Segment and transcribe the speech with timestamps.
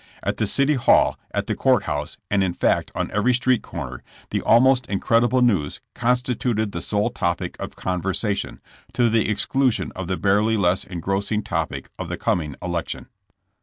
[0.23, 4.01] At the city hall, at the court house, and in fact on every street corner,
[4.31, 8.57] the almost incredible news constituted the sole topic of conver sation,
[8.93, 13.09] to the exclusion of the barely less engrossing topic of the coming election.